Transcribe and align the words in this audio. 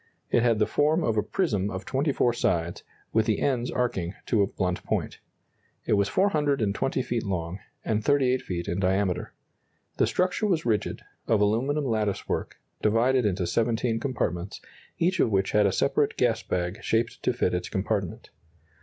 It 0.31 0.41
had 0.41 0.57
the 0.57 0.65
form 0.65 1.03
of 1.03 1.15
a 1.15 1.21
prism 1.21 1.69
of 1.69 1.85
24 1.85 2.33
sides, 2.33 2.81
with 3.13 3.27
the 3.27 3.39
ends 3.39 3.69
arching 3.69 4.15
to 4.25 4.41
a 4.41 4.47
blunt 4.47 4.83
point. 4.83 5.19
It 5.85 5.93
was 5.93 6.09
420 6.09 7.03
feet 7.03 7.21
long, 7.23 7.59
and 7.85 8.03
38 8.03 8.41
feet 8.41 8.67
in 8.67 8.79
diameter. 8.79 9.35
The 9.97 10.07
structure 10.07 10.47
was 10.47 10.65
rigid, 10.65 11.03
of 11.27 11.39
aluminum 11.39 11.85
lattice 11.85 12.27
work, 12.27 12.55
divided 12.81 13.27
into 13.27 13.45
17 13.45 13.99
compartments, 13.99 14.59
each 14.97 15.19
of 15.19 15.29
which 15.29 15.51
had 15.51 15.67
a 15.67 15.71
separate 15.71 16.17
gas 16.17 16.41
bag 16.41 16.81
shaped 16.81 17.21
to 17.21 17.31
fit 17.31 17.53
its 17.53 17.69
compartment. 17.69 18.31